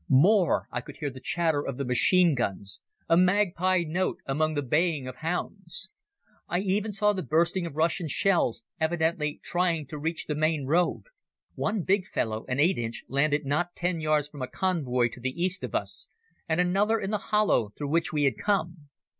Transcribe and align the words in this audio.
More, 0.09 0.67
I 0.71 0.81
could 0.81 0.97
hear 0.97 1.11
the 1.11 1.19
chatter 1.19 1.61
of 1.61 1.77
the 1.77 1.85
machine 1.85 2.33
guns, 2.33 2.81
a 3.07 3.15
magpie 3.15 3.83
note 3.87 4.17
among 4.25 4.55
the 4.55 4.63
baying 4.63 5.07
of 5.07 5.17
hounds. 5.17 5.91
I 6.47 6.57
even 6.61 6.91
saw 6.91 7.13
the 7.13 7.21
bursting 7.21 7.67
of 7.67 7.75
Russian 7.75 8.07
shells, 8.07 8.63
evidently 8.79 9.39
trying 9.43 9.85
to 9.85 9.99
reach 9.99 10.25
the 10.25 10.33
main 10.33 10.65
road. 10.65 11.03
One 11.53 11.83
big 11.83 12.07
fellow—an 12.07 12.59
eight 12.59 12.79
inch—landed 12.79 13.45
not 13.45 13.75
ten 13.75 13.99
yards 14.01 14.27
from 14.27 14.41
a 14.41 14.47
convoy 14.47 15.07
to 15.09 15.19
the 15.19 15.39
east 15.39 15.63
of 15.63 15.75
us, 15.75 16.09
and 16.49 16.59
another 16.59 16.99
in 16.99 17.11
the 17.11 17.19
hollow 17.29 17.69
through 17.69 17.89
which 17.89 18.11
we 18.11 18.23
had 18.23 18.39
come. 18.43 18.89